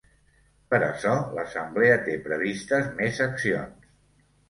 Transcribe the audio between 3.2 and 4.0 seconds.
accions.